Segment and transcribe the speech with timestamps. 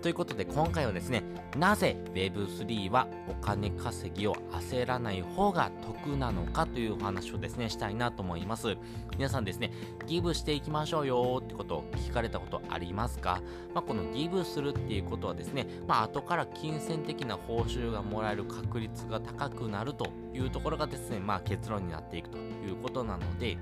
[0.00, 1.24] ということで今回はですね、
[1.56, 8.76] なぜ Web3 はお金稼ぎを焦らない方が得なのかというお話をですね、したいなと思います。
[9.16, 9.72] 皆さんですね、
[10.06, 13.42] ギブしていきましょうよってことを聞かれたことありますか？
[13.74, 23.58] まあ、このギブするっていうことはですね、まあ、後から金銭的な報酬がもらえる確率が高くなるというところがですね、まあ、結論になっていくということなので、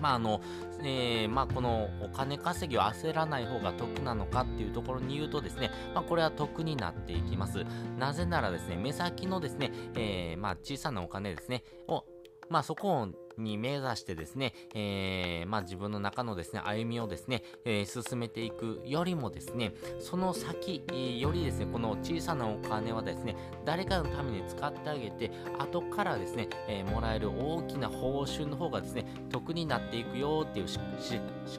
[0.00, 0.40] まああの
[0.82, 7.64] えー、まあ、このお金稼ぎを焦らない方が得なのかっていうところに言うとですね、まあ、これは得になっていきます。
[7.98, 12.04] なぜならですね、目先のですね、えー、まあ、小さなお金ですね、を、
[12.50, 20.82] まあ、そこをに目指してですね、えー、まあ自分の中のですね、歩みをですね、えー、進めていくよりもですね、その先、
[21.18, 30.78] よりですね、この小さなお金はですね、誰かのために使ってあげて、後からですね、えー、もらえる大きな報酬の方がですね、得になっていくよっていう仕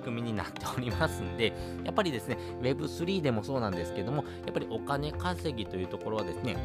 [0.00, 1.52] 組みになっておりますんで、
[1.84, 6.56] やっぱりですね、Web3 でもそうなんですけども、やっぱりお金稼ぎというところはですね、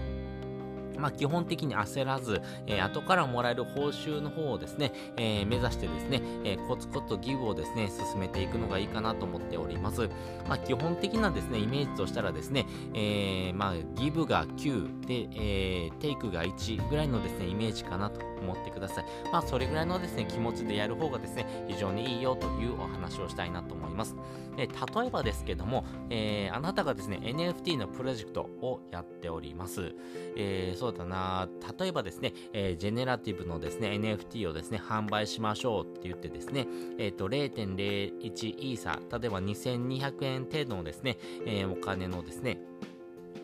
[1.00, 10.09] まあ、基本的に焦らず、えー、後からもらえる報酬の方をですね、えー、目指してですね、えー、コツコツとギブをですね、進めていくのがいいかなと思っております。
[10.47, 19.05] まあ、基本的なですね、イメージとしたらですね、えー、まあ、ギブが9で、えー、テイクが1ぐらいのですね、イメージかなと思ってください。
[19.31, 24.15] まあ、それぐらいのですね、気持ちでやる方がですね、非常にいいよというお話をしたいなと思います。
[24.55, 29.95] で例えばですけども、えー、あなたがですね、NFT のプロジェクトをやっております。
[30.35, 31.47] えー、そうだな、
[31.79, 36.67] 例えばですね、えー、ジェネラティブのですね、NFT をですね、販売しましょうって言ってですね、
[36.97, 42.59] えっ、ー、と、0.01イーサ、例えば2200円程度のですね、え、お金のですね、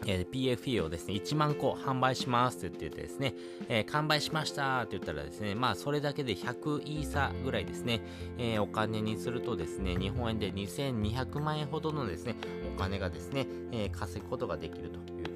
[0.05, 3.33] えー、PFE をですね、1万個販売しますって言ってですね、
[3.69, 8.01] えー、完売しましたって言ったらですね、まあそれだけで100イーサぐらいですね、
[8.37, 12.35] えー、お金にするとですね、日本円で2200万円ほどのですね、
[12.75, 15.34] お金がですね、え稼ぐことができるという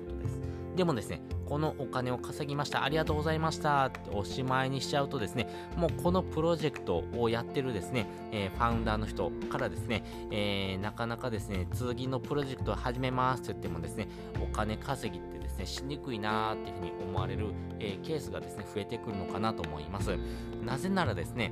[0.79, 14.07] でもですね、このお金を稼ぎました、ありがとうございましたっておしまいにしちゃうとですね、もうこのプロジェクトをやってるですね、えー、ファウンダーの人からですね、えー、なかなかですね、次のプロジェクトを始めますって言ってもですね、
[14.41, 17.47] お金稼ぎってですね、しにくいなーっていうふうに思われる、
[17.79, 20.17] えー、ケースがですね、増えてくるのかなと思います。
[20.63, 21.51] なぜならですね、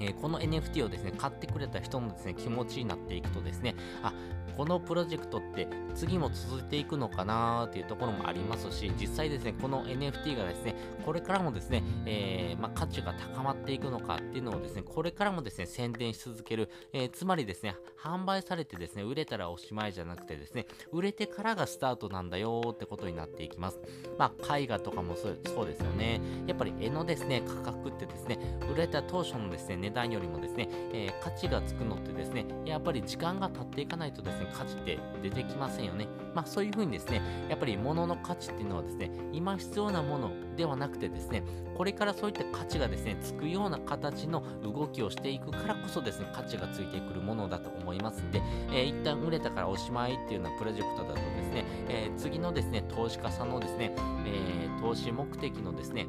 [0.00, 4.12] えー、この NFT をですね、買ってくれた人のですね、気持ちになっていくとですね、あ、
[4.56, 10.74] このプロジェクトって次も続いていくのかなっていうところもありますし、実際ですね、この NFT がですね、
[11.04, 23.80] これからもですね、えー、まあ、価値が高まっていくのかっていうのをですね、これからもですね、宣伝し続ける、えー、つまりですね、販売されてですね、売れたらおしまいじゃなくてですね、売れてからがスタートなんだよってことになっていきます。
[24.18, 26.20] まあ、絵画とかもそうですよね。
[26.46, 28.38] やっぱり絵のですね、価格ってですね、
[28.72, 36.06] 売れた当初のですね、値段よりもですね、えー、価値がつくのってですね、やっぱり時間が経っていかないとですね、価値って出てきませんよね。
[36.34, 41.42] まあそういうふうにですね、やっぱり物の価値っていうのはですね、今必要なものではなくてですね、
[41.76, 48.40] これからそういった価値がですね、つくような形の動きをしていくからこそですね、価値がついてくるものだと思いますんで、
[48.72, 53.94] えー、一旦売れたからおしまいっていうようなプロジェクトだとですね、えー、次のですね、投資家さんのですね、
[54.26, 56.06] えー、投資目的のですね、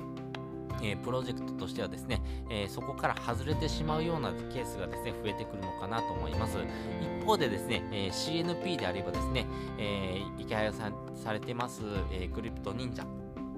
[0.82, 6.58] えー、プロジェクトとしてはですね、えー、そこから外れてしまうようなケースがですね、増えてくるのかなと思います。
[7.02, 9.46] 一方でですね、えー、CNP であればですね、
[9.78, 11.82] えー、池早さんされてます、
[12.12, 13.06] えー、クリプト忍者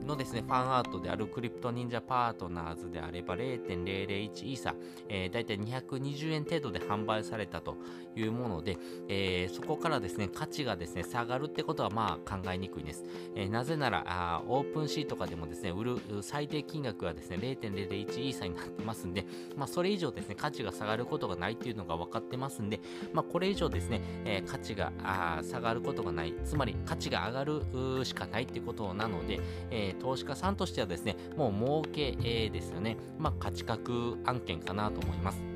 [0.03, 4.75] のですね、ファンアートであるクリプト忍者パートナーズであれば0.001イーサ、
[5.09, 7.77] えー、だいたい220円程度で販売されたと
[8.15, 8.77] いうもので、
[9.07, 13.03] えー、そこからですね、価値がですね、下がるってことはまあ考えにくいです。
[13.35, 19.25] えー、なぜならあ、オープンシーとかでもですね、売る最低金額はですね、0.001イーサになってますんで、
[19.55, 22.79] まあそれ以上ですね、価値が下がることがないっていうのが分かってますんで、
[23.13, 24.91] まあこれ以上ですね、えー、価値が
[25.43, 29.39] 下がることがない、つまり価値が上がるしかないってことなので、
[29.71, 32.97] えー投資家さんとしてはですね、もう儲け、えー、ですよね。
[33.17, 35.52] まあ、価値格案件かなと思います。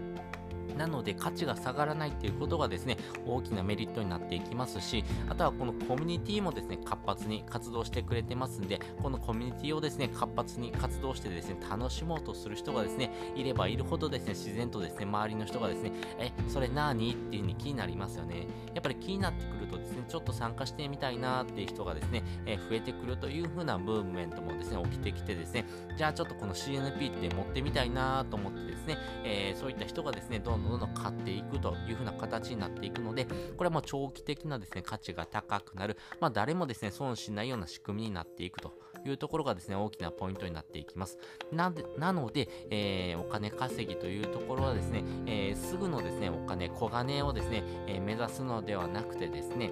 [0.77, 18.47] なので価値が下がらないっていうことがですね、大きなメリットになっていきますし、あとはこのコミュニティもですね、活発に活動してくれてますんで、このコミュニティをですね、活発に活動してですね、楽しもうとする人がですね、いればいるほどですね、自然とですね、周りの人がですね、え、それ何っていう風に気になりますよね。
[18.73, 25.65] やっぱり気になってくるとですね、ちょっと参加してみたいなっていう人がですね、え増えてくるという風なムーブメントもですね、起きてきてですね、
[25.97, 33.25] じゃあちょっとこの CNP って持ってみたいなと思ってですね、えー、そういった人がですね、どんどんんどんどん買っていくというふうな形になっていくので、
[33.57, 38.73] これはもう長期的なですね、価値が高くなる、まあ誰もですね、損しないような仕組みになっていくと
[39.05, 41.17] いうところがですね、大きなポイントになっていきます。
[41.51, 49.71] なでなので、えー、お金稼ぎというところはですね、えー、すぐのですね、お金、小金をですね、えー、目指すのではなくてですね、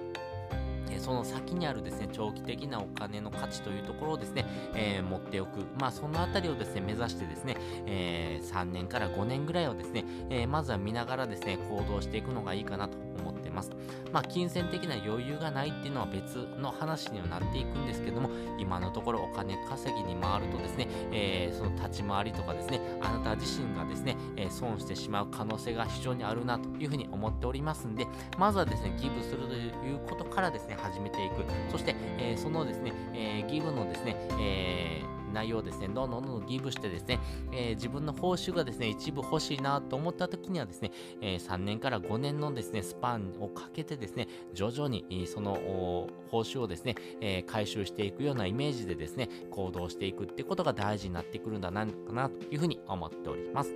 [0.98, 4.44] その先にあるですね、長期的なお金の価値というところをですね、
[4.74, 5.64] えー、持っておく。
[5.78, 7.56] まあ、そのあたりをですね、目指してですね、
[7.86, 13.70] えー、3年から5年ぐらいをですね、えー、まずは見ながらですね、行動していくのがいいかなと思ってます。
[14.12, 28.06] まあ、金銭的な余裕がないっていうのは別の話にはなっていくんですけども、今のところお金稼ぎに回るとですね、えー、その立ち回りとかですね、あなた自身がですね、えー、損してしまう可能性が非常にあるなというふうに思っておりますんで、
[28.38, 31.44] まずはですね、ギブするということからですね、始めていく。
[31.70, 37.20] そして、えー、そのですね、えギブのですね、えー内容をですね、どんどんどんどんギブしてですね、
[37.52, 40.90] えー、自分の報酬がですね、一部欲しいなと思った時にはですね、
[41.20, 45.54] えー、3年から5年のですね、スパンをかけてですね、徐々にその
[46.30, 53.74] 報酬をですね、えー、回収していくようなイメージでですね、行動していくってことが大事になってくるんだなかなというふうに思っております。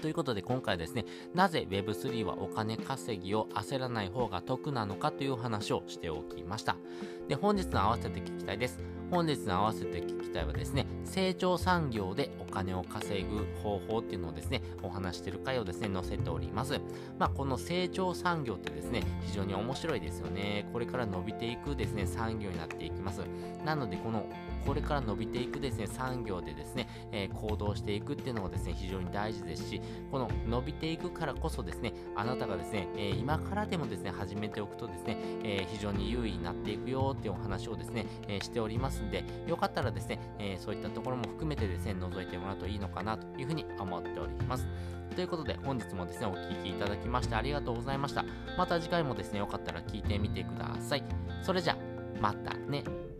[0.00, 1.04] ということで今回ですね、
[1.34, 6.76] なぜ Web3 はお金稼ぎを焦らない方が得なのかという話をしておきました。
[7.28, 8.80] で、本日の合わせて聞きたいです。
[9.12, 16.80] 本日の合わせて聞きたいはですね、成長産業でお金を稼ぐ方法っていうのをですね、お話してる回をですね、載せております。
[17.18, 20.66] まあ、この成長産業ってですね、非常に面白いですよね。
[20.72, 23.20] これから伸びていくですね、産業になっていきます。
[23.66, 24.24] なので、この
[24.66, 29.80] これから伸びていくですね、産業でですね、えー、行動していくっていうのがですね、非常に大事ですし、
[30.10, 44.66] この伸びていくからこそですね、あなたがですね、えー、今からでもですね、始めておくとですね、えー、非常に優位になっていくよっていうお話をですね、えしておりますんで、よかったらですね、えそういったところも含めてですね、覗いてもらうといいのかなというふうに思っております。
[45.14, 48.24] ということで、本日もですね、お聴きいただきましてありがとうございました。
[48.56, 51.04] また次回もですね、よかったら聞いてみてください。
[51.42, 51.76] それじゃ、
[52.20, 53.11] またね。